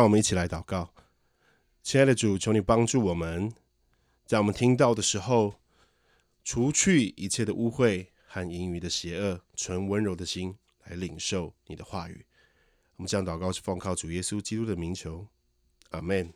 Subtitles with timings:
[0.00, 0.94] 让我们一起来祷告，
[1.82, 3.52] 亲爱的主，求你帮助我们，
[4.24, 5.56] 在我们听到的时候，
[6.42, 12.24] 除去一切的污秽和淫余的邪恶，纯温柔的心来领受你的话语。
[12.96, 15.26] 我们这样祷告是奉靠主耶稣基督的名求，
[15.90, 16.32] 阿门。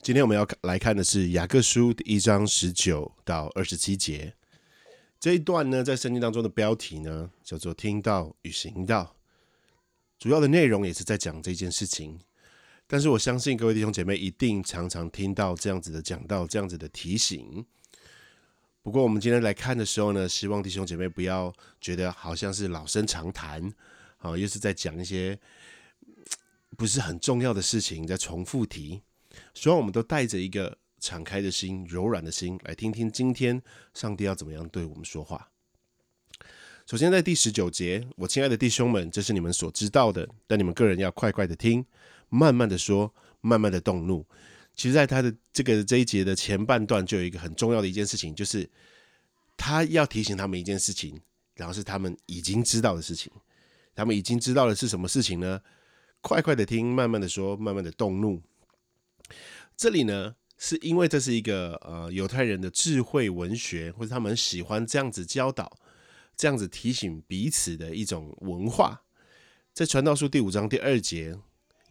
[0.00, 4.32] 今天我们要来看的是雅各书第一章十九到二十七节
[5.18, 9.16] 这一段呢，在圣经当中的标题呢叫做“听到与行道”，
[10.20, 12.20] 主要的内容也是在讲这件事情。
[12.92, 17.64] 但是我相信各位弟兄姐妹一定常常听到这样子的讲道，这样子的提醒。
[18.82, 23.72] 不过我们今天来看的时候呢，希望弟兄姐妹不要觉得好像是老生常谈，
[24.18, 25.38] 啊，又是在讲一些
[26.76, 29.00] 不是很重要的事情，在重复提。
[29.54, 33.62] 希望我们都带着一个敞开的心、柔软的心，来听听今天
[33.94, 35.48] 上帝要怎么样对我们说话。
[36.86, 41.86] 首先，在第十九节，我亲爱的弟兄们，这是你们所知道的，但你们个人要快快的听。
[42.30, 44.26] 慢慢的说，慢慢的动怒。
[44.74, 48.66] 其实，在他的这个这一节的前半段，就有一个很重要的一件事情，就是
[49.58, 51.20] 他要提醒他们一件事情，
[51.56, 53.30] 然后是他们已经知道的事情。
[53.94, 55.60] 他们已经知道的是什么事情呢？
[56.22, 58.40] 快快的听，慢慢的说，慢慢的动怒。
[59.76, 65.76] 这里呢，是因为这是一个呃犹太人的智慧文学，或者他们喜欢这样子教导、
[66.36, 69.02] 这样子提醒彼此的一种文化。
[69.74, 71.36] 在传道书第五章第二节。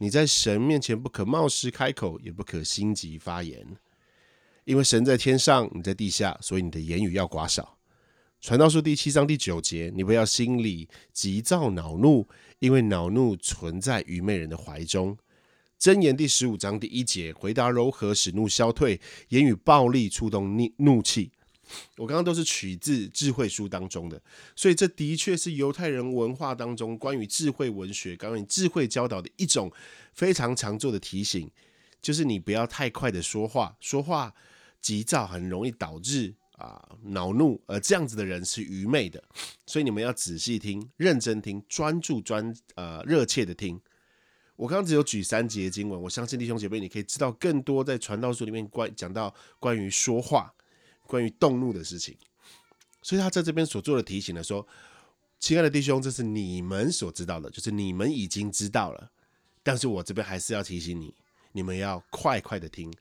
[0.02, 3.76] 你在神面前不可冒失开口，也不可心急发言，
[4.64, 7.76] 因为神在天上，你在地下，所以你的言语要寡少。
[8.40, 12.26] 传道书第七章第九节，你不要心里急躁恼怒，
[12.60, 15.18] 因为恼怒存在愚昧人的怀中。
[15.78, 18.98] 箴言第十五章第一节，回答柔和，使怒消退；
[19.28, 21.30] 言语暴力，触动怒怒气。
[21.96, 24.20] 我刚刚都是取自智慧书当中的，
[24.56, 29.70] 所以这的确是犹太人文化当中关于智慧文学、关于智慧教导的一种
[30.12, 31.50] 非常常做的提醒，
[32.02, 34.34] 就是你不要太快的说话，说话
[34.80, 39.22] 急躁很容易导致啊恼怒，而这样子的人是愚昧的，
[39.66, 43.80] 所以你们要仔细听、认真听、专注、专呃热切的听。
[44.56, 50.52] 我刚刚只有举三节经文，我相信弟兄姐妹你可以知道更多在传道书里面关讲到关于说话。
[51.10, 52.16] 关于动怒的事情，
[53.02, 54.64] 所以他在这边所做的提醒呢，说
[55.40, 59.10] ：“亲爱的弟兄，这是你们所知道的，就是你们已经知道了。
[59.64, 61.12] 但是我这边还是要提醒你，
[61.50, 62.94] 你们要快快的听，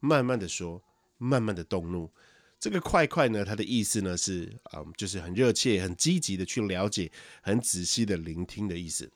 [0.00, 0.82] 慢慢的说，
[1.16, 2.10] 慢慢的动怒。
[2.58, 9.08] 这个快快呢，它的意思呢是，嗯，就是很热切、很积极的去了解、很仔细的聆听的意思。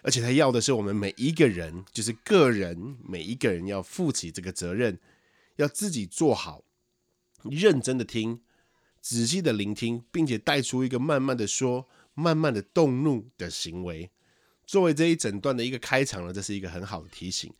[0.00, 4.98] 而且他要的是我们每一个人，就是个人每一个人要负起这个责任，
[5.56, 6.64] 要自己做好。”
[7.44, 8.40] 认真的听，
[9.00, 14.10] 仔细的聆听，并且带出一个慢慢的说、慢慢的动怒的行为，
[14.66, 17.52] 作为这一整段的一个开场呢，这是一个很好的提醒。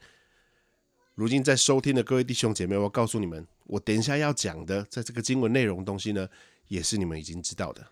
[1.15, 6.29] 如今在收听的各位弟兄姐妹，我告诉你们，我等一下要讲的，在这个经文内容东西呢，
[6.69, 7.87] 也是你们已经知道的。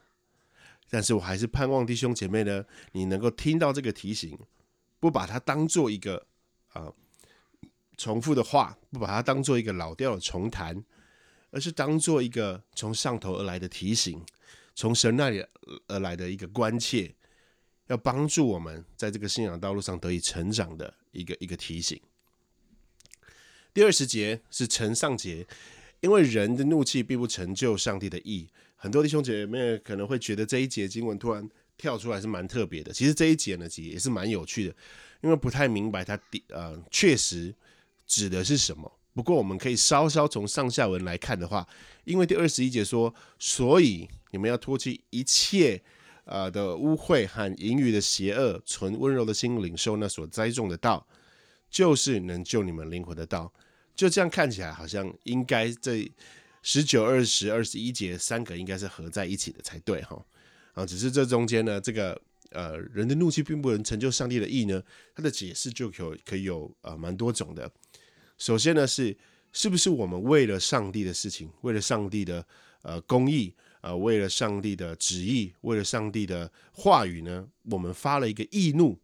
[0.89, 4.39] 但是我还是盼望弟兄姐妹呢，你能够听到这个提醒，
[5.01, 6.25] 不把它当做一个
[6.69, 6.93] 啊
[7.97, 10.85] 重复的话，不把它当做一个老调的重弹。
[11.57, 14.23] 而是当做一个从上头而来的提醒，
[14.75, 15.43] 从神那里
[15.87, 17.11] 而来的一个关切，
[17.87, 21.99] 要帮助我们在这个信仰道路上得以成长的一个一个提醒。
[23.73, 25.47] 第二十节是承上节，
[26.01, 28.47] 因为人的怒气并不成就上帝的意。
[28.77, 34.77] 很多弟兄姐妹可能会觉得这一节经文突然跳出来是蛮特别的，其实这一节呢，其实也是蛮有趣的，
[35.23, 37.55] 因为不太明白它的呃确实
[38.07, 38.93] 指的是什么。
[39.17, 41.67] 不过，我们可以稍稍从上下文来看的话，
[42.05, 45.83] 因为第二十一节说，所以你们要脱去一切
[46.27, 51.07] 呃的污秽和淫欲的邪恶，存温柔的心领受那所栽种的道，
[51.71, 53.51] 就是能救你们灵魂的道。
[53.95, 56.07] 就这样看起来，好像应该这
[56.61, 60.23] 十九、二十、二十一节三个应该是合在一起的才对哈。
[60.75, 62.21] 啊，只是这中间呢，这个
[62.51, 64.83] 呃人的怒气并不能成就上帝的意呢，
[65.15, 67.73] 它的解释就有可以有呃蛮多种的。
[68.39, 69.17] 首先呢，是
[69.53, 72.47] 是不是我们为了上帝的事情，为了上帝的
[72.83, 78.99] 呃公义，呃，为了上帝的旨意，为了上帝的话语呢，我们发了一个易怒，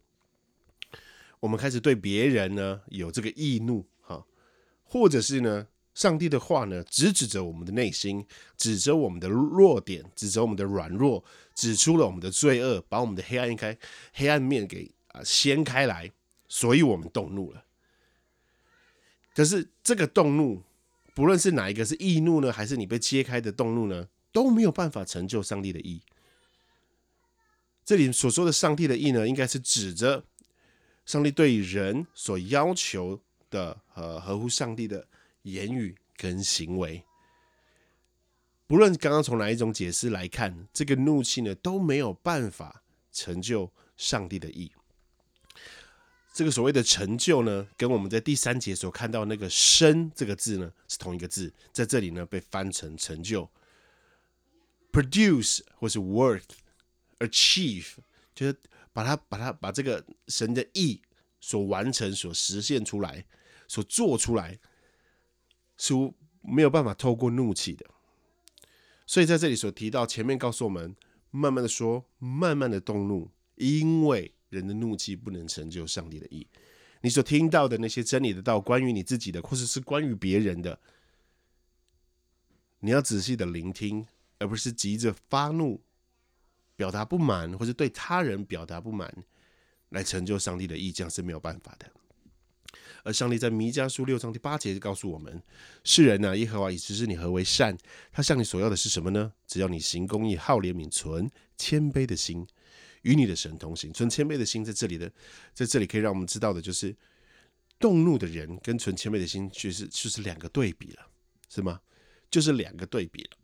[1.39, 4.23] 我们开始对别人呢有这个易怒，哈，
[4.83, 8.23] 或者是呢，上帝的话呢，直指着我们的内心，
[8.55, 11.23] 指着我们的弱点，指着我们的软弱，
[11.55, 13.75] 指出了我们的罪恶，把我们的黑暗一开，
[14.13, 16.11] 黑暗面给啊掀开来，
[16.47, 17.62] 所以我们动怒了。
[19.33, 20.61] 可是这个动怒，
[21.13, 26.01] 不论是哪一个是易怒呢，还是你被揭开的动怒呢，都没有办法成就上帝的意。
[27.83, 30.23] 这里所说的上帝的意呢，应该是指着
[31.05, 33.19] 上帝对人所要求
[33.49, 35.07] 的呃合乎上帝的
[35.41, 37.03] 言语跟行为，
[38.67, 44.71] 不论刚刚从哪一种解释来看，这个怒气呢都没有办法成就上帝的意。
[46.33, 53.47] 这个所谓的成就呢，跟我们在第三节所看到那个“生”这个字呢是同一个字，在这里呢被翻成成就
[54.91, 57.97] ，produce 或是 worth，achieve
[58.33, 58.55] 就是
[58.91, 60.99] 把它把它把这个神的意
[61.39, 63.23] 所完成、所实现出来、
[63.67, 64.57] 所做出来，
[65.77, 65.93] 是
[66.41, 67.85] 没有办法透过怒气的。
[69.05, 70.95] 所以在这里所提到前面告诉我们，
[71.29, 74.32] 慢慢的说，慢慢的动怒，因为。
[74.53, 76.47] 人的怒气不能成就上帝的意。
[77.01, 80.79] 你所听到的那些真理的道，关于你自己的，或者是关于别人的，
[82.79, 84.07] 你要仔细的聆听，
[84.39, 85.81] 而不是急着发怒、
[86.77, 89.13] 表达不满，或者对他人表达不满，
[89.89, 91.91] 来成就上帝的意，这样是没有办法的。
[93.03, 95.43] 而上帝在弥迦书六章第八节就告诉我们：
[95.83, 97.77] 世人呢，耶和华已知是你何为善，
[98.13, 99.33] 他向你所要的是什么呢？
[99.45, 102.47] 只要你行公义、好怜悯、存谦卑的心。
[103.03, 105.09] 与你的神同行，存谦卑的心在这里的，
[105.53, 106.93] 在这里可以让我们知道的，就是
[107.79, 111.07] 动怒的人跟存谦卑的心，其实就是两个对比了，
[111.47, 111.79] 是吗？
[112.29, 113.37] 就是两个对比了。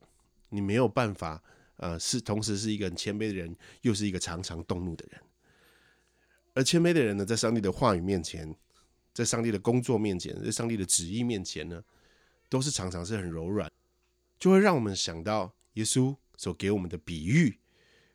[0.49, 1.43] 你没有办法，
[1.75, 5.21] 呃，是同时是一个很谦卑的人，又是一个常常动怒的人。
[6.55, 8.55] 而谦卑的人呢，在上帝的话语面前，
[9.13, 11.83] 在上帝的工作面前，在上帝的旨意面前呢，
[12.49, 13.71] 都是常常是很柔软，
[14.39, 17.59] 就会让我们想到耶稣所给我们的比喻。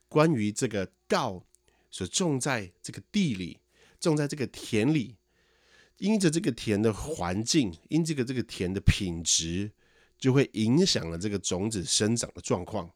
[0.09, 1.45] 关于这个道
[1.91, 3.61] 所种在这个地里，
[4.01, 5.15] 种在这个田里，
[5.99, 9.71] 因着这个田的环境，因这个这个田的品质，
[10.19, 12.91] 就会影响了这个种子生长的状况。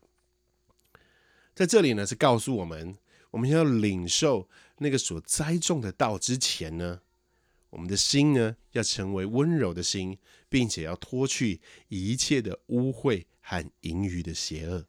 [1.54, 2.96] 在这里呢，是告诉我们，
[3.30, 4.48] 我们要领受
[4.78, 7.00] 那个所栽种的道之前呢，
[7.70, 10.18] 我们的心呢，要成为温柔的心，
[10.48, 14.86] 并且要脱去一切的污秽和盈余的邪恶。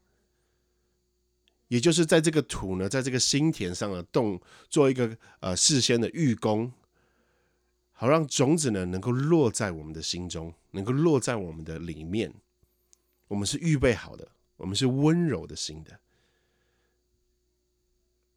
[1.70, 6.72] 也就是在这个土呢，在这个心田上的动，做一个呃事先的预功，
[7.92, 12.34] 好让种子呢能够落在我们的心中，能够落在我们的里面。
[13.28, 16.00] 我们是预备好的，我们是温柔的心的。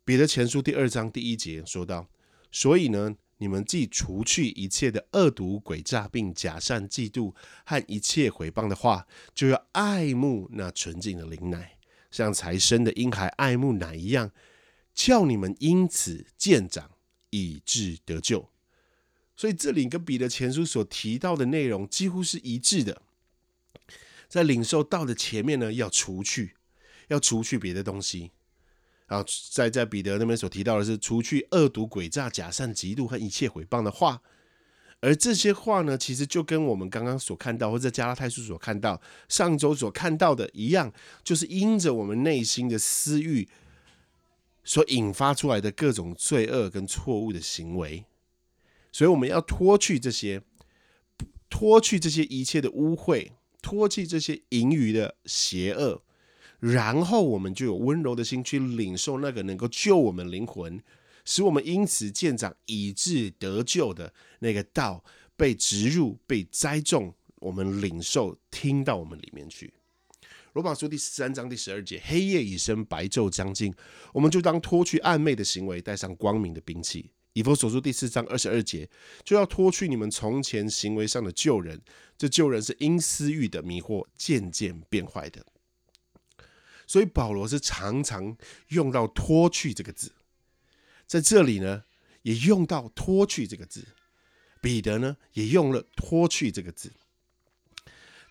[0.06, 2.08] 彼得前书第二章第一节说到
[2.52, 7.34] ：“所以呢，你们既除去一切的恶毒诡诈，并假善嫉妒
[7.66, 11.78] 和一切毁谤的话，就要爱慕那纯净的灵奶。”
[12.14, 14.30] 像才生的婴孩爱慕奶一样，
[14.94, 16.92] 叫你们因此渐长，
[17.32, 18.48] 以致得救。
[19.36, 23.02] 所以这里跟彼得前书所提到的内容几乎是一致的。
[24.30, 26.54] 在领受道的前面呢，要除去，
[27.08, 28.30] 要除去别的东西。
[29.08, 34.22] 然后在在彼得那边所提到的是，除去恶毒诡诈、假善嫉妒和一切毁谤的话。
[35.04, 40.94] 而这些话呢，其实就跟我们刚刚所看到，或者加拉太书所看到、上周所看到的一样，
[41.26, 43.50] 就是因着我们内心的私欲
[44.64, 48.06] 所引发出来的各种罪恶跟错误的行为，
[48.94, 50.42] 所以我们要脱去这些，
[51.50, 53.32] 脱去这些一切的污秽，
[53.62, 56.02] 脱去这些淫余的邪恶，
[56.62, 60.82] 然后我们就有温柔的心去领受那个能够救我们灵魂。
[61.26, 65.04] 使我们因此见长，以致得救的那个道
[65.36, 69.74] 被植入、被栽种，我们领受、听到我们里面去。
[70.54, 73.74] 罗马书第十三章第十二节：黑夜已深，白昼将近，
[74.14, 77.10] 我们就当脱去暗昧的行为，带上光明的兵器。
[77.34, 78.88] 以弗所书第四章二十二节：
[79.24, 81.82] 就要脱去你们从前行为上的旧人，
[82.16, 85.44] 这旧人是因私欲的迷惑渐渐变坏的。
[86.86, 88.38] 所以保罗是常常
[88.68, 90.12] 用到“脱去”这个字。
[91.06, 91.84] 在这里呢，
[92.24, 93.82] 也用到“脱去”这个字；
[94.62, 96.92] 彼得呢，也用了“脱去”这个字，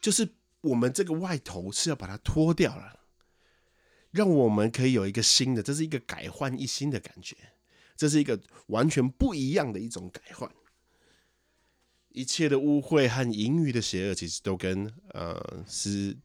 [0.00, 0.28] 就是
[0.62, 3.00] 我们这个外头是要把它脱掉了，
[4.10, 7.36] 让我们可以有一个新的，这是一个改换一新的感觉，
[7.96, 10.50] 这是一个完全不一样的一种改换。
[12.08, 16.16] 一切的污秽和淫欲的邪恶，其实都跟呃是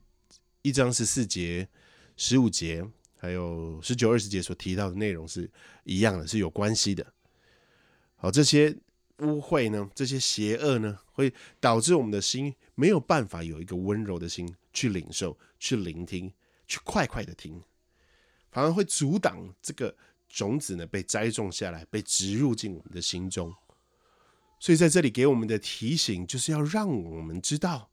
[0.62, 1.68] 一章十四节、
[2.16, 2.84] 十五节。
[3.18, 5.50] 还有十九、二十节所提到的内容是
[5.84, 7.04] 一样的，是有关系的。
[8.14, 8.76] 好，这些
[9.18, 16.32] 污秽呢，这些邪恶呢，会导致我们的心没有办法有一个温柔的心去领受、去聆听、
[16.66, 17.60] 去快快的听，
[18.50, 19.96] 反而会阻挡这个
[20.28, 23.52] 种子呢被栽种下来、被植入进我们的心中。
[24.60, 27.90] 所以在这里给我们的提醒，就是要让我们知道，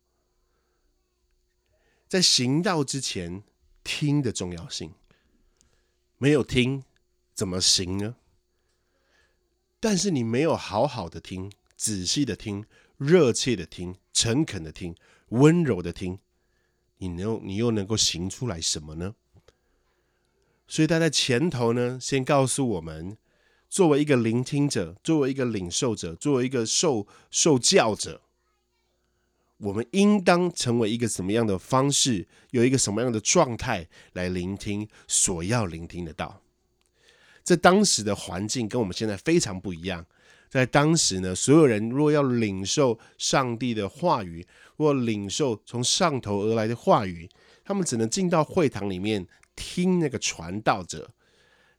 [2.08, 3.44] 在行道之前
[3.84, 4.94] 听的重要性。
[6.18, 6.84] 没有听，
[7.34, 8.16] 怎么行呢？
[9.80, 12.66] 但是你没有好好的听，仔细的听，
[12.98, 14.96] 热切的听，诚恳的听，
[15.30, 16.20] 温柔的听，
[16.98, 19.16] 你能你又能够行出来什么呢？
[20.68, 23.18] 所以他在前头呢，先告诉我们，
[23.70, 28.22] 作为一个聆听者，作为一个领受者，作为一个受受教者，
[29.58, 36.42] 我们应当成为一个什么样的方式，有一个什么样的状态来聆听所要聆听的道。
[37.44, 40.06] 在当时的环境跟我们现在非常不一样。
[40.50, 44.46] 在当时呢，所有人若要领受上帝的话语，
[44.78, 47.30] 或领受从上头而来的话语，
[47.64, 51.12] 他们只能进到会堂里面听那个传道者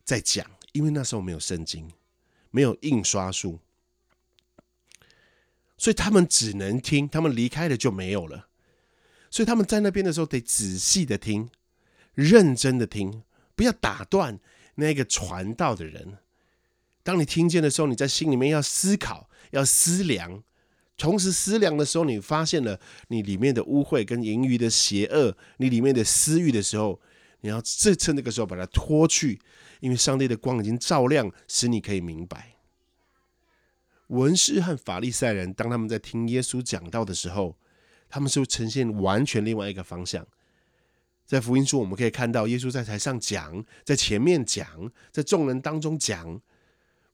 [0.04, 1.90] 在讲，因为那时候没有圣经，
[2.50, 3.59] 没有印刷术，
[5.76, 7.09] 所以他们只能听。
[7.09, 8.49] 他们离开了就没有了，
[9.30, 11.50] 所以他们在那边的时候得仔细的听，
[12.14, 13.23] 认真的听，
[13.54, 14.38] 不要打断。
[14.78, 16.18] 那个传道的人，
[17.02, 20.42] 当你听见的时候，你在心里面要思考、要思量，
[20.99, 22.78] 同时思量的时候，你发现了
[23.09, 27.00] 你里面的污秽跟淫余的邪恶，你里面的私欲的时候，
[27.40, 29.40] 你要这趁那个时候把它脱去，
[29.80, 32.55] 因为上帝的光已经照亮，使你可以明白。
[34.08, 37.58] 文士和法利赛人，当他们在听耶稣讲道的时候，
[38.08, 40.26] 他们是呈现完全另外一个方向。
[41.25, 46.40] 在福音书，我们可以看到耶稣在台上讲，在前面讲，在众人当中讲，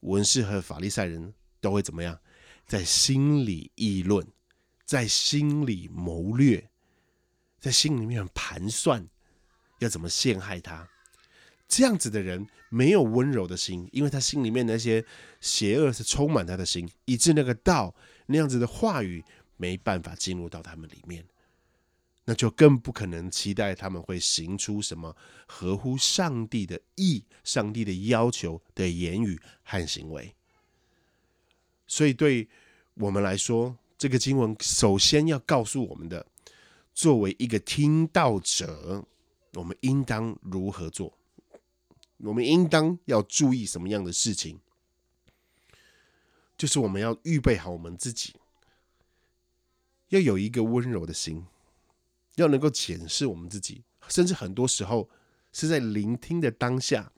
[0.01, 2.19] 文士和法利赛人都会怎么样？
[2.67, 4.25] 在心里议论，
[4.85, 6.69] 在心里谋略，
[7.59, 9.09] 在心里面盘算
[9.79, 10.87] 要怎么陷害他。
[11.75, 15.03] 这样子的人没有温柔的心，因为他心里面那些
[15.41, 17.95] 邪恶是充满他的心，以致那个道
[18.27, 19.25] 那样子的话语
[19.57, 21.25] 没办法进入到他们里面。
[22.25, 30.31] 那就更不可能期待他们会行出什么合乎上帝的意、上帝的要求的言语和行为。
[31.87, 32.47] 所以，对
[32.93, 36.23] 我们来说，这个经文首先要告诉我们的，
[36.93, 39.03] 作为一个听道者，
[39.53, 41.11] 我们应当如何做？
[42.23, 44.59] 我们应当要注意什么样的事情？
[46.57, 48.35] 就是我们要预备好我们自己，
[50.09, 51.45] 要有一个温柔的心。
[52.35, 55.07] 要能够检视我们自己，甚至很多时候
[55.51, 57.11] 是在聆听的当下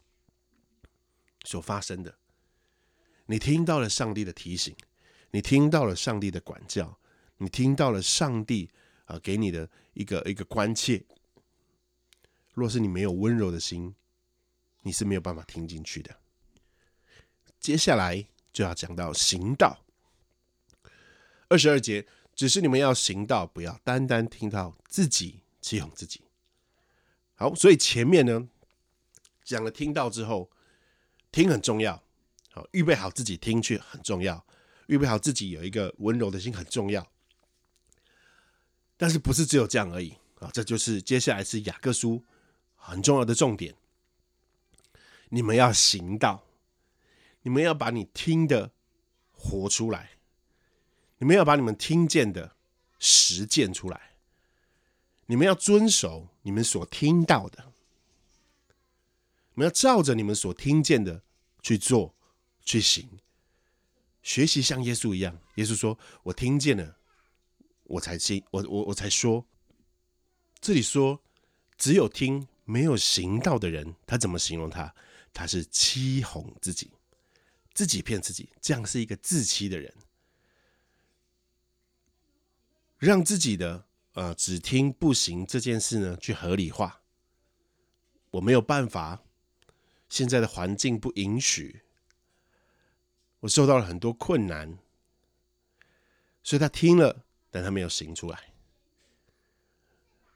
[1.46, 2.18] 所发生的。
[3.28, 4.76] 你听到了上帝的提醒，
[5.32, 7.00] 你听到了上帝的管教，
[7.38, 8.70] 你听到了上帝
[9.06, 11.06] 啊给你的一个一个关切。
[12.54, 13.96] 若是你没有温柔的心，
[14.86, 16.16] 你是没有办法听进去的。
[17.60, 18.24] 接下来
[18.54, 19.84] 就要讲到行道，
[21.50, 22.08] 二十二节。
[22.36, 26.20] 只是你们要行道，不要单单听到自己欺哄自己。
[27.36, 28.50] 好，所以前面呢
[29.46, 30.52] 讲了听到之后，
[31.32, 32.04] 听很重要，
[32.52, 34.46] 好，预备好自己听去很重要，
[34.88, 37.10] 预备好自己有一个温柔的心很重要。
[38.98, 40.50] 但是不是只有这样而已啊？
[40.54, 42.22] 这就是接下来是雅各书
[42.76, 43.74] 很重要的重点。
[45.36, 46.46] 你们要行道，
[47.42, 48.72] 你们要把你听的
[49.34, 50.12] 活出来。
[51.18, 52.56] 你们要把你们听见的
[53.00, 54.16] 实践出来，
[55.26, 57.74] 你们要遵守你们所听到的，
[59.54, 61.22] 你们要照着你们所听见的
[61.62, 62.16] 去做、
[62.64, 63.20] 去行，
[64.24, 65.38] 学习像耶稣一样。
[65.56, 66.96] 耶稣说：“我听见了，
[67.84, 69.46] 我才信，我我我才说。”
[70.62, 71.22] 这里说
[71.78, 74.96] 只有听没有行道的人，他怎么形容他？
[75.36, 76.90] 他是欺哄自己，
[77.74, 79.94] 自己骗自己，这样是一个自欺的人。
[82.98, 87.02] 让自己的呃只听不行这件事呢去合理化，
[88.32, 89.22] 我没有办法，
[90.08, 91.82] 现在的环境不允许，
[93.42, 94.80] 我受到了很多困难，
[96.42, 98.54] 所以他听了，但他没有行出来。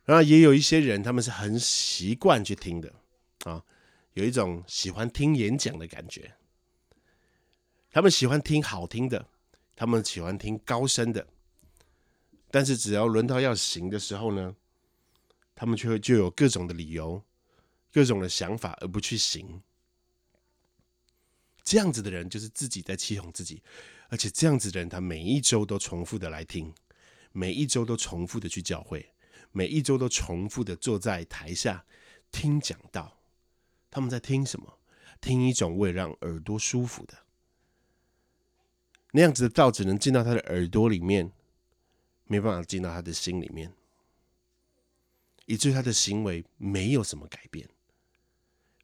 [0.03, 2.93] 然后也有一些人，他们是很习惯去听的
[3.45, 3.63] 啊，
[4.13, 6.35] 有一种喜欢听演讲的感觉，
[7.91, 9.27] 他们喜欢听好听的，
[9.75, 11.27] 他们喜欢听高深的。
[12.51, 14.55] 但是只要轮到要行的时候呢，
[15.53, 17.23] 他们却会就有各种的理由、
[17.91, 19.61] 各种的想法而不去行。
[21.63, 23.61] 这样子的人就是自己在欺哄自己，
[24.09, 26.73] 而且这样子的人，他每一周都重复的来听，
[27.31, 29.13] 每一周都重复的去教会，
[29.51, 31.85] 每一周都重复的坐在台下
[32.31, 33.18] 听讲道。
[33.89, 34.79] 他们在听什么？
[35.21, 37.17] 听一种为让耳朵舒服的
[39.11, 41.31] 那样子的道，只能进到他的耳朵里面。
[42.31, 43.73] 没办法进到他的心里面，
[45.47, 47.67] 以至于他的行为没有什么改变。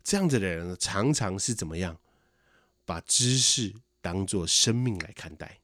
[0.03, 1.95] 这样子的人常常是怎么样？
[2.85, 5.59] 把知识当做生命来看待。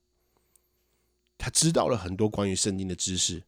[1.39, 3.41] 他知道了很多关于圣经的知识，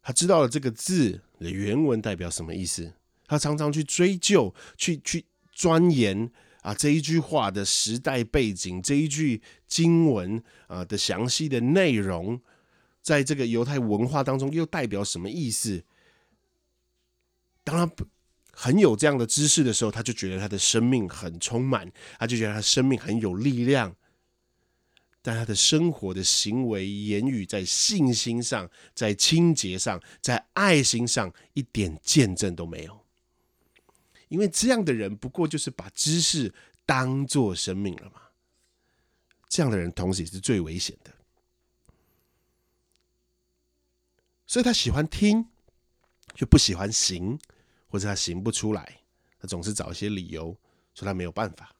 [0.00, 2.94] 他知道了这个字的原文代表什么意思。
[3.28, 6.28] 他常常去追究、去去钻研
[6.62, 12.40] 啊这一句话的时代背景，这一句经文啊的详细的内容，
[13.00, 15.84] 在这个犹太文化当中又代表什么意思？
[17.62, 18.04] 当他
[18.52, 23.94] 很有这样的知识的时候，他就觉得他的生命很充满，他就觉得他生命很有力量。
[25.20, 33.04] 但他的生活的行为、言语，在信心上、在清洁上、在爱心上，一点见证都没有。
[34.28, 36.54] 因为这样的人，不过就是把知识
[36.86, 38.22] 当做生命了嘛。
[39.48, 41.10] 这样的人，同时也是最危险的。
[44.46, 45.46] 所以他喜欢听，
[46.34, 47.38] 就不喜欢行，
[47.88, 49.00] 或者他行不出来，
[49.38, 50.56] 他总是找一些理由
[50.94, 51.74] 说他没有办法。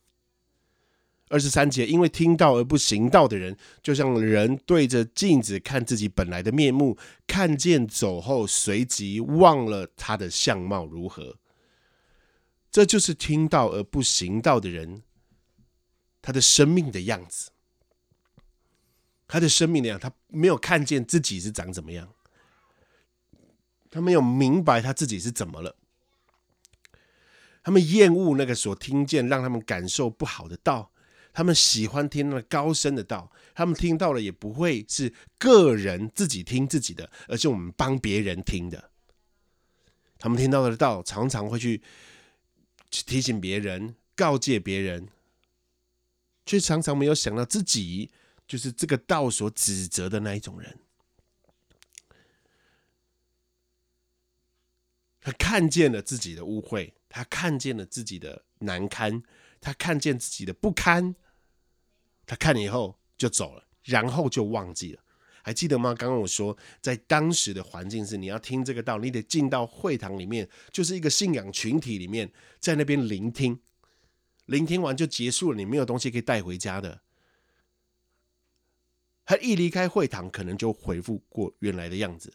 [1.31, 11.37] 二十三节，因为听到而不行道的人，就像人对着镜子看自己本来的面目，看见走后，随即忘了他的相貌如何。
[12.71, 15.03] 这就是听到而不行道的人，
[16.21, 17.51] 他的生命的样子，
[19.27, 22.13] 他的生命的样，他没有看见自己是长怎么样，
[23.91, 25.77] 他没有明白他自己是怎么了，
[27.63, 30.93] 他们厌恶那个所听见让他们感受不好的道，
[31.33, 38.91] 他们喜欢听那高深的道，他们听到了也不会是个人自己听自己的，而是我们帮别人听的。
[40.19, 41.83] 他们听到的道常常会去。
[42.90, 45.09] 去提醒别人、告诫别人，
[46.47, 48.11] 却常常没有想到自己
[48.47, 50.78] 就是这个道所指责的那一种人。
[55.20, 59.22] 他看见了自己的污秽，他看见了自己的难堪，
[59.61, 61.14] 他看见自己的不堪，
[62.24, 65.03] 他看了以后就走了，然后就忘记了。
[65.49, 65.95] 还记得吗？
[65.95, 72.31] 刚刚我说，在当时的环境是，你要听这个道，你得进到会堂里面，就是一个信仰群体里面，
[72.61, 73.59] 在那边聆听，
[74.45, 77.01] 聆听完就结束了，你没有东西可以带回家的。
[79.25, 82.31] 他一离开会堂，可能就恢复过原来的样子。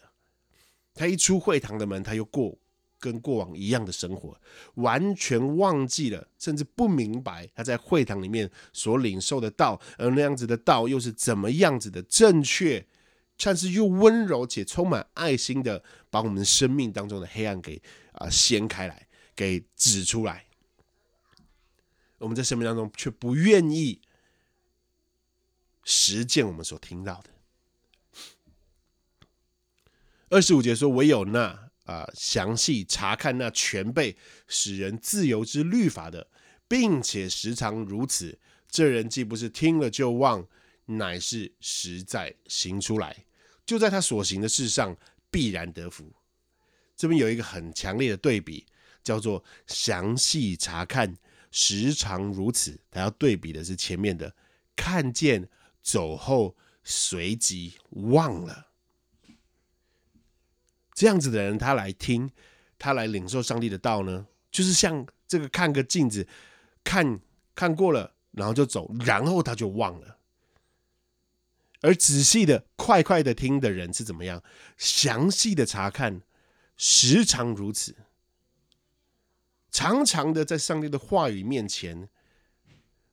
[0.92, 2.58] 他一出会堂的门，他又过。
[3.00, 4.40] 跟过往一样的生活，
[4.76, 12.86] 完全忘记了，甚至不明白他在会堂里面所领受的道，而那样子的道又是怎么样子的正确，
[13.36, 17.80] 但是又温柔且充满爱心的，把我们生命当中的黑暗给
[18.12, 20.46] 啊掀开来，给指出来。
[22.18, 24.00] 我们在生命当中却不愿意
[25.84, 27.30] 实践我们所听到的。
[30.30, 34.16] 二十五节说：“唯有那。”啊，详细查看那全被
[34.48, 36.28] 使人自由之律法的，
[36.66, 38.38] 并且时常如此，
[38.70, 40.48] 这人既不是听了就忘，
[40.86, 43.24] 乃是实在行出来，
[43.64, 44.96] 就在他所行的事上
[45.30, 46.12] 必然得福。
[46.96, 48.66] 这边有一个很强烈的对比，
[49.02, 51.16] 叫做详细查看，
[51.50, 52.78] 时常如此。
[52.90, 54.34] 他要对比的是前面的
[54.76, 55.48] 看见
[55.82, 58.68] 走后随即忘了。
[60.92, 62.30] 这样子的人，他来听，
[62.78, 66.28] 他来领受上帝的道呢，就是像这个看个镜子，
[66.84, 67.18] 看
[67.56, 70.13] 看过了，然后就走，然后他就忘了。
[71.84, 74.42] 而仔细的、快快的听的人是怎么样？
[74.78, 76.22] 详细的查看，
[76.78, 77.94] 时常如此，
[79.70, 82.08] 常常的在上帝的话语面前，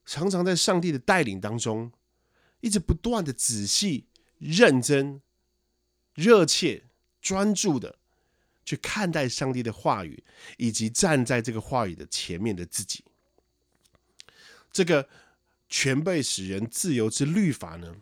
[0.06, 1.92] 常常在上帝的带领当中，
[2.62, 4.08] 一直不断的仔细、
[4.40, 5.22] 认真、
[6.16, 6.86] 热切。
[7.22, 8.00] 专注的
[8.66, 10.24] 去看待上帝的话语，
[10.58, 13.06] 以及站在这个话语的前面的自己，
[14.72, 15.08] 这个
[15.70, 17.98] 全被使人自由之律法呢，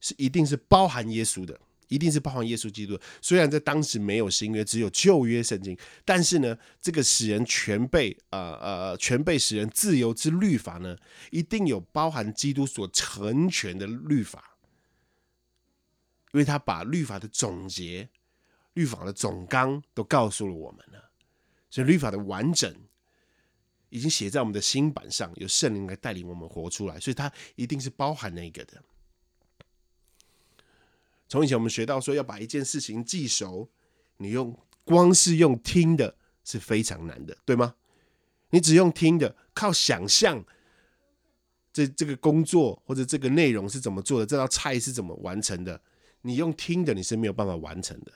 [0.00, 1.58] 是一定是包含耶稣的，
[1.88, 3.02] 一定是包含耶稣基督的。
[3.20, 10.96] 虽然在当时没有新约，只有旧约圣经，但是呢，这个使人全被呃呃全被使人自由之律法呢，
[11.30, 14.56] 一定有包含基督所成全的律法，
[16.32, 18.08] 因为他把律法的总结。
[18.74, 21.10] 律法的总纲都告诉了我们了，
[21.68, 22.72] 所以律法的完整
[23.88, 28.80] 已经写在我们的新版上，由圣灵来带领我们活出来，所以它一定是包含那个的。
[31.28, 33.68] 从以前我们学到说，要把一件事情记熟，
[34.16, 37.74] 你用光是用听的是非常难的，对吗？
[38.50, 40.42] 你只用听的，靠想象
[41.70, 45.82] 这这个工作或者这个内容是怎么做的，这道菜是怎么完成的，
[46.22, 48.12] 你用听的你是没有办法完成的。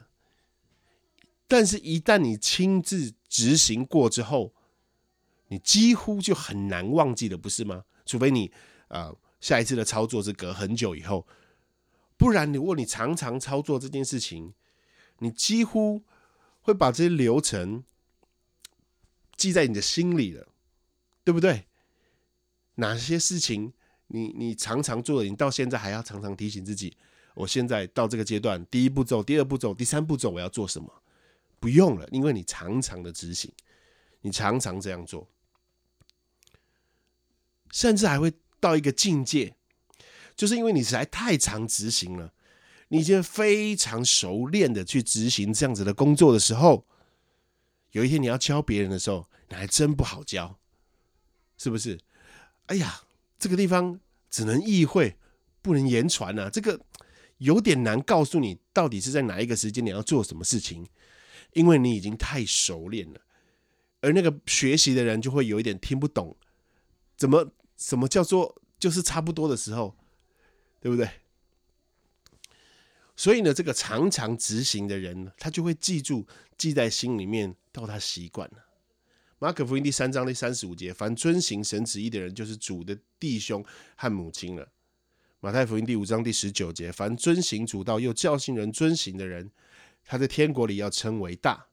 [1.47, 4.55] 但是，一旦你亲自执行过之后，
[5.49, 7.85] 你几乎就很难忘记了，不是吗？
[8.07, 8.51] 除非你
[8.89, 11.27] 啊下一次的操作是隔很久以后。
[12.23, 14.55] 不然，如果你常常操作这件事情，
[15.19, 16.05] 你几乎
[16.61, 17.83] 会把这些流程
[19.37, 20.47] 记在你的心里了，
[21.25, 21.67] 对不对？
[22.77, 23.73] 哪些事情
[24.07, 26.97] 你你常常做的，你到现在还要常常提醒自己：
[27.35, 31.03] 我现在到这个阶段，第一步骤、第二步骤、第三步骤，我要做什么？
[31.59, 33.53] 不用了，因为你常常的执行，
[34.21, 35.29] 你常常这样做，
[37.73, 39.57] 甚至还会到一个境界。
[40.35, 42.33] 就是因为你实在太常执行了，
[42.89, 46.87] 你已经非常熟练的去执行这样子的工作的时候，
[47.93, 50.59] 有一天你要教别人的时候，你还真不好教，
[51.57, 51.99] 是不是？
[52.67, 53.03] 哎呀，
[53.39, 55.17] 这个地方只能意会，
[55.61, 56.81] 不能言传啊，这个
[57.39, 60.87] 有点难告诉你到底是在哪一个时间你要做什么事情，
[61.53, 63.21] 因为你已经太熟练了，
[64.01, 66.37] 而那个学习的人就会有一点听不懂，
[67.17, 69.97] 怎么什么叫做就是差不多的时候。
[70.83, 71.09] 对不对？
[73.15, 76.27] 所以呢，这个常常执行的人呢，他就会记住，
[76.59, 78.65] 记在心里面，到他习惯了。
[79.39, 83.65] 马可福音第三章第三十五节，凡遵行神旨意的人，就是主的弟兄
[83.95, 84.69] 和母亲了。
[85.39, 89.53] 马太福音第五章第十九节，凡遵行主道又教训人遵行的人，
[90.05, 91.67] 他在天国里要称为大。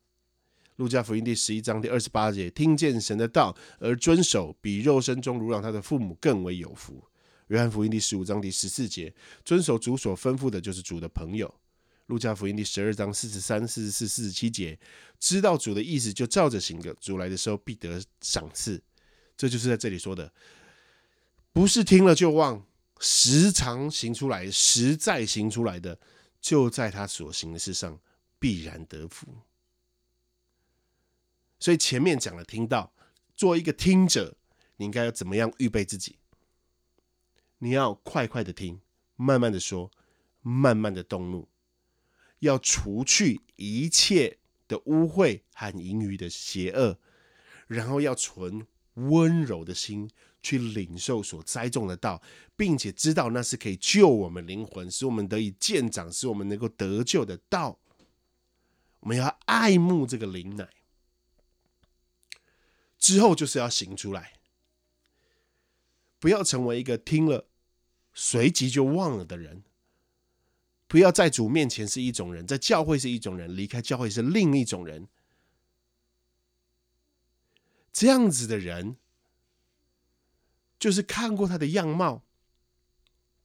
[0.75, 7.08] 路加福音第十一章第二十八节，听见神的道而遵守，比肉身中如让他的父母更为有福。
[7.49, 9.11] 约翰福音第十五章第十四节，
[9.43, 11.51] 遵守主所吩咐的，就是主的朋友。
[12.05, 14.79] 路加福音第十二章四十三、四十四、四十七节，
[15.19, 18.81] 知道主的意思就照着行的，主来的时候必得赏赐。
[19.35, 20.31] 这就是在这里说的，
[21.51, 22.63] 不是听了就忘，
[22.99, 25.99] 时常行出来，实在行出来的，
[26.39, 27.99] 就在他所行的事上
[28.37, 29.27] 必然得福。
[31.59, 32.93] 所以前面讲了，听到
[33.35, 34.37] 做一个听者，
[34.77, 36.18] 你应该要怎么样预备自己？
[37.59, 38.81] 你要快快的听，
[39.15, 39.91] 慢慢的说，
[40.41, 41.47] 慢慢的动怒，
[42.39, 46.97] 要除去一切的污秽和淫余的邪恶，
[47.67, 50.09] 然后要存温柔的心
[50.41, 52.21] 去领受所栽种的道，
[52.55, 57.77] 并且知道那是可以救我们灵魂，使我们得以见长，使我们能够得救的道。
[59.01, 60.69] 我们要爱慕这个灵奶，
[62.97, 64.39] 之后就是要行出来，
[66.19, 67.48] 不要成为一个听了。
[68.21, 69.63] 随即就忘了的人，
[70.87, 75.07] 不要在主面前是一种人，在教会是一种人，离开教会是另一种人。
[77.93, 78.97] 这样子的人，
[80.77, 82.21] 就是看过他的样貌，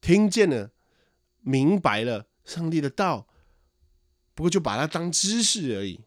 [0.01, 0.73] 听见了、
[1.43, 3.29] 明白了上帝的道，
[4.35, 6.01] 不过就把它当知识而已。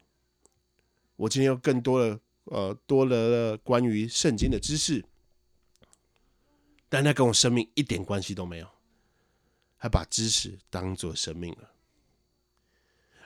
[1.16, 5.06] 我今天又更多了，呃，多了关于圣经的知识。
[6.90, 8.70] 但那跟我生命一点关系都没有，
[9.78, 11.74] 他把知识当做生命了。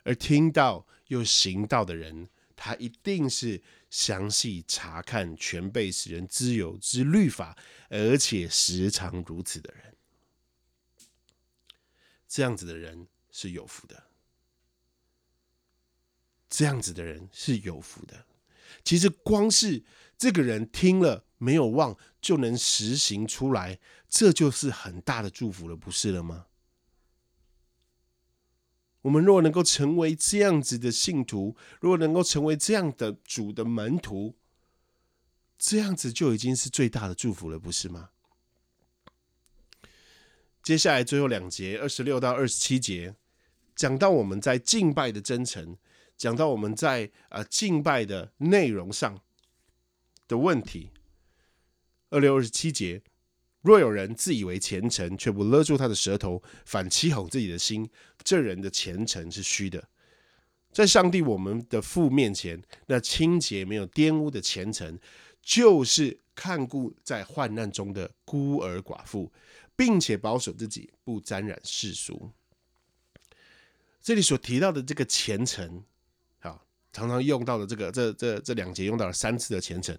[0.04, 7.56] 而听到又行道的人，他一定是详细查看全被使人自由之律法，
[7.89, 9.95] 而且时常如此的人。
[12.28, 14.04] 这样子的人是有福的，
[16.50, 18.26] 这样子的人是有福的。
[18.84, 19.84] 其实光是
[20.17, 21.26] 这个人听了。
[21.41, 26.45] 没有忘就能实行出来，这就是很大的祝福了，不是了吗？
[29.01, 34.36] 我们若能够成为这样子的信徒，如果能够成为这样的主的门徒，
[35.58, 38.12] 这样子就已经是最大的祝福了，不是吗？
[40.62, 43.15] 接下来最后两节，二十六到二十七节，
[43.75, 45.75] 讲到我们在敬拜的真诚，
[46.15, 49.19] 讲到我们在啊敬拜的内容上
[50.27, 50.90] 的问题。
[52.12, 53.02] 二六二十七节，
[53.62, 57.89] 若有人自以为虔诚，却不勒住他的舌头，反欺哄自己的心，
[58.24, 59.88] 这人的虔诚是虚的。
[60.74, 65.00] 在上帝我们的父面前，那清洁没有玷污的虔诚，
[65.41, 69.32] 就是看顾在患难中的孤儿寡妇，
[69.76, 72.30] 并且保守自己不沾染世俗。
[74.02, 75.84] 这里所提到的这个虔诚，
[76.39, 79.97] 啊，常常用到的这个这这这两节用到了三次的虔诚。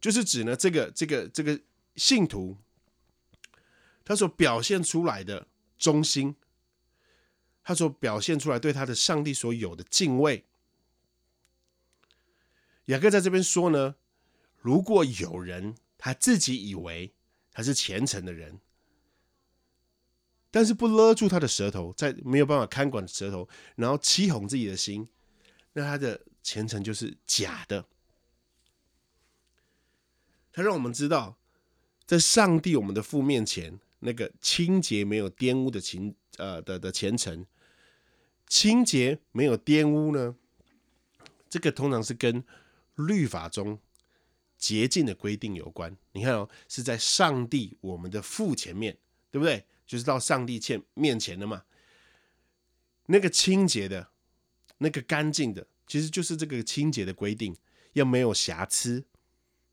[0.00, 1.60] 就是指呢，这个这个这个
[1.96, 2.56] 信徒，
[4.04, 5.46] 他所表现出来的
[5.78, 6.36] 忠心，
[7.62, 10.44] 他所表现出来对他的上帝所有的敬畏。
[12.86, 13.96] 雅各在这边说呢，
[14.60, 17.12] 如果有人他自己以为
[17.52, 18.60] 他是虔诚的人，
[20.50, 25.06] 但是不勒住他的舌头，在没有办法看管舌头，然后欺哄自己的心，
[25.74, 27.84] 那他的虔诚就是假的。
[30.58, 31.38] 他让我们知道，
[32.04, 37.46] 在上帝我们的父面前，那个清洁没有玷污的情呃的的虔诚，
[38.48, 40.34] 清洁没有玷污呢？
[41.48, 42.42] 这个通常是跟
[42.96, 43.78] 律法中
[44.56, 45.96] 洁净的规定有关。
[46.10, 48.98] 你看哦，是在上帝我们的父前面，
[49.30, 49.64] 对不对？
[49.86, 51.62] 就是到上帝前面前的嘛。
[53.06, 54.08] 那个清洁的，
[54.78, 57.56] 那个干净的，其实就是这个清洁的规定，
[57.92, 59.04] 要没有瑕疵，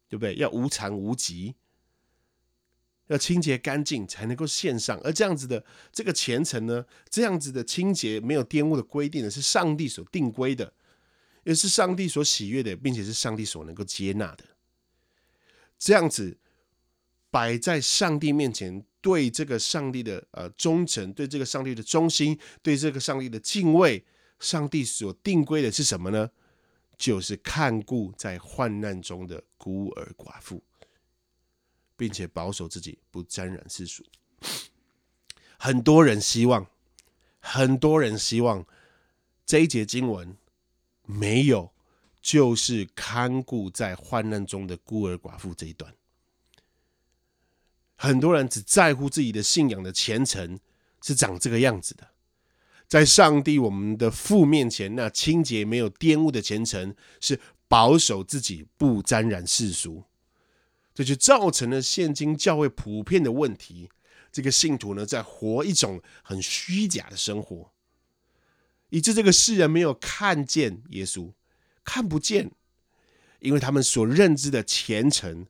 [0.07, 0.35] 对不对？
[0.35, 1.55] 要无残无疾。
[3.07, 10.73] 要清洁干净才能够献上，而这样子的这个虔诚呢，这样子的清洁没有玷污的规定呢，是上帝所定规的，
[11.43, 14.43] 也是上帝所喜悦的，并且是上帝所能够接纳的。
[15.77, 16.39] 这样子
[17.29, 24.03] 摆在上帝面前，对这个上帝的呃忠诚，对这个上帝的忠心，对这个上帝的敬畏，
[24.39, 26.31] 上帝所定规的是什么呢？
[26.97, 30.63] 就是看顾在患难中的孤儿寡妇。
[31.97, 34.03] 并且保守自己不沾染世俗。
[35.58, 36.69] 很多人希望，
[37.39, 38.65] 很多人希望
[39.45, 40.36] 这一节经文
[41.03, 41.71] 没有，
[42.21, 45.95] 就是看顾在患难中的孤儿寡妇这一段。
[47.95, 50.60] 很多人只在乎自己的信仰的虔诚
[51.01, 52.10] 是长这个样子的，
[52.88, 60.04] 在上帝我们的父面前，那清洁没有玷污的虔诚是保守自己不沾染世俗。
[60.93, 63.89] 这就造成了现今教会普遍的问题。
[64.32, 67.71] 这个信徒呢，在活一种很虚假的生活，
[68.89, 71.34] 以致这个世人没有看见耶稣，
[71.84, 72.52] 看不见，
[73.39, 75.48] 因为他们所认知的虔诚，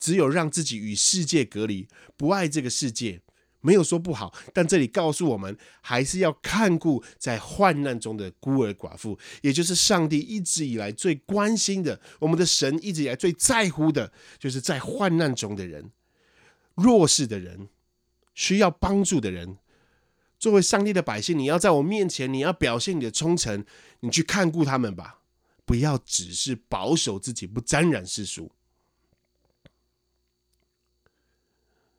[0.00, 3.20] 只有让自己与世界隔离，不爱这个世界。
[3.60, 15.90] 没有说不好，但这里告诉我们，还是要看顾在患难中的孤儿寡妇，也就是上帝一直以来最关心的，我们的神一直以来最在乎的，就是在患难中的人、
[16.74, 17.68] 弱势的人、
[18.34, 19.58] 需要帮助的人。
[20.38, 23.64] 作为上帝的百姓，你要在我面前，你要表现你的忠诚，
[24.00, 25.18] 你去看顾他们吧，
[25.64, 28.52] 不要只是保守自己，不沾染世俗。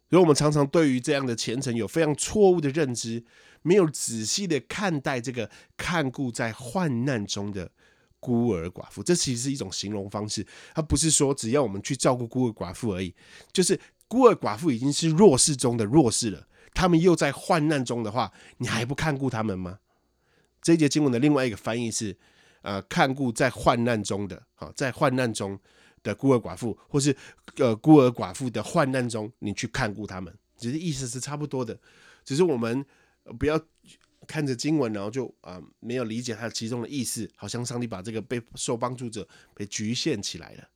[0.09, 3.23] 所以，我们常常对于这样的虔诚有非常错误的认知，
[3.61, 7.69] 没有仔细的看待这个看顾在患难中的
[8.19, 9.03] 孤儿寡妇。
[9.03, 10.43] 这其实是一种形容方式，
[10.73, 13.13] 它不是说只要我们去照顾孤儿寡妇而已。
[13.53, 19.77] 就是孤儿寡妇已经是弱势中的弱势了，他们又在患难中的话，你还不看顾他们吗？
[20.61, 22.17] 这一节经文的另外一个翻译是：
[22.63, 25.59] 呃，看顾在患难中的，好，在患难中。
[26.03, 27.15] 的孤儿寡妇，或是
[27.57, 31.79] 呃孤儿寡妇的患难中，你去看顾他们，其实意思是差不多的，
[32.23, 32.85] 只是我们
[33.37, 33.59] 不要
[34.27, 40.67] 看着经文，然后就啊没有理解它其中的意思，好像上帝把这个被受帮助者被局限起来了。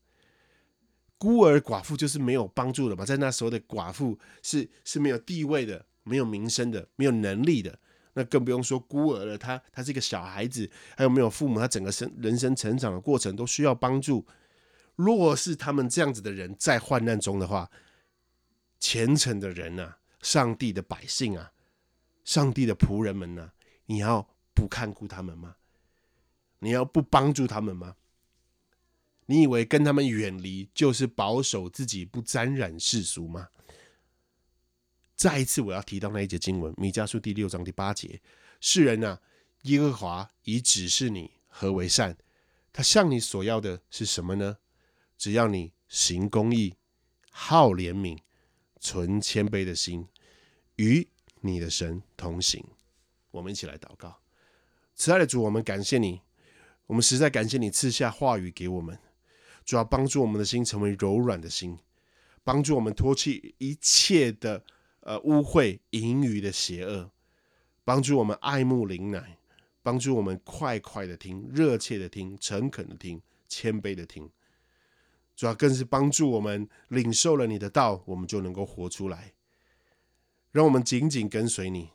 [1.17, 7.79] 孤儿寡妇就是没有帮助的嘛，在那时候的寡妇是是没有地位的，没有名声的，没有能力的，
[8.13, 9.37] 那更不用说孤儿了。
[9.37, 14.25] 他他是一个小孩子，还有没有父母，他整个生人生成长的过程都需要帮助。
[14.95, 17.71] 若是他们这样子的人在患难中的话，
[18.79, 21.51] 虔诚的人呐，上帝的百姓啊，
[22.23, 23.51] 上帝的仆人们呢，
[23.85, 25.55] 你要不看顾他们吗？
[26.59, 27.95] 你要不帮助他们吗？
[29.25, 33.49] 你以为跟他们远离就是保守自己不沾染世俗吗？
[35.15, 38.21] 再一次，我要提到那一节经文，米迦书第六章第八节：
[38.59, 39.19] 世人呐，
[39.63, 42.17] 耶和华已指示你何为善，
[42.73, 44.57] 他向你所要的是什么呢？
[45.23, 46.73] 只要你行公义、
[47.31, 48.17] 好怜悯、
[48.81, 50.05] 存谦卑的心，
[50.75, 51.07] 与
[51.39, 52.61] 你的神同行。
[53.31, 54.19] 我们一起来祷告，
[54.95, 56.19] 慈爱的主，我们感谢你，
[56.87, 58.99] 我们实在感谢你赐下话语给我们，
[59.63, 61.79] 主要帮助我们的心成为柔软的心，
[62.43, 64.65] 帮助我们脱去一切的
[64.99, 67.09] 呃污秽、淫余的邪恶，
[67.85, 69.37] 帮助我们爱慕灵奶，
[69.81, 74.29] 帮助我们快快的听、热切的听、诚恳的听、谦卑的听。
[75.35, 79.33] 主要更是帮助我们领受了你的道，我们就能够活出来。
[80.51, 81.89] 让我们紧紧跟随你，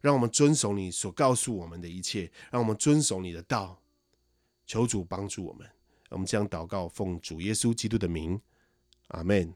[0.00, 3.80] 让我们遵守你所告诉我们的一切，让我们遵守你的道。
[4.66, 5.66] 求主帮助我们，
[6.10, 8.40] 我们将祷告奉主耶稣基督的名，
[9.08, 9.54] 阿门。